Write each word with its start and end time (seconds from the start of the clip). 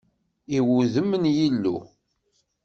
I 0.57 0.59
wuddem 0.67 1.11
n 1.21 1.23
Yillu! 1.37 1.77